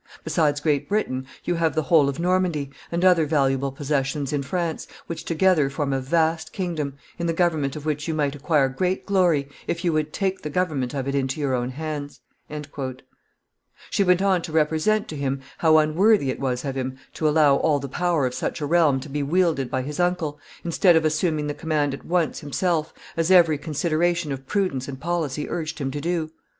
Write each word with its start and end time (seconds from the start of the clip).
Besides 0.23 0.59
Great 0.61 0.89
Britain, 0.89 1.27
you 1.43 1.53
have 1.53 1.75
the 1.75 1.83
whole 1.83 2.09
of 2.09 2.19
Normandy, 2.19 2.71
and 2.91 3.05
other 3.05 3.27
valuable 3.27 3.71
possessions 3.71 4.33
in 4.33 4.41
France, 4.41 4.87
which 5.05 5.23
together 5.25 5.69
form 5.69 5.93
a 5.93 5.99
vast 5.99 6.51
kingdom, 6.53 6.95
in 7.19 7.27
the 7.27 7.33
government 7.33 7.75
of 7.75 7.85
which 7.85 8.07
you 8.07 8.15
might 8.15 8.33
acquire 8.33 8.67
great 8.67 9.05
glory, 9.05 9.47
if 9.67 9.85
you 9.85 9.93
would 9.93 10.11
take 10.11 10.41
the 10.41 10.49
government 10.49 10.95
of 10.95 11.07
it 11.07 11.13
into 11.13 11.39
your 11.39 11.53
own 11.53 11.69
hands." 11.69 12.21
[Sidenote: 12.49 12.71
Margaret's 12.75 12.79
arguments.] 12.79 13.03
She 13.91 14.03
went 14.03 14.21
on 14.23 14.41
to 14.41 14.51
represent 14.51 15.07
to 15.09 15.15
him 15.15 15.39
how 15.59 15.77
unworthy 15.77 16.31
it 16.31 16.39
was 16.39 16.65
of 16.65 16.73
him 16.73 16.97
to 17.13 17.29
allow 17.29 17.57
all 17.57 17.77
the 17.77 17.87
power 17.87 18.25
of 18.25 18.33
such 18.33 18.59
a 18.59 18.65
realm 18.65 18.99
to 19.01 19.07
be 19.07 19.21
wielded 19.21 19.69
by 19.69 19.83
his 19.83 19.99
uncle, 19.99 20.39
instead 20.63 20.95
of 20.95 21.05
assuming 21.05 21.45
the 21.45 21.53
command 21.53 21.93
at 21.93 22.07
once 22.07 22.39
himself, 22.39 22.91
as 23.15 23.29
every 23.29 23.59
consideration 23.59 24.31
of 24.31 24.47
prudence 24.47 24.87
and 24.87 24.99
policy 24.99 25.47
urged 25.47 25.77
him 25.77 25.91
to 25.91 26.01
do. 26.01 26.31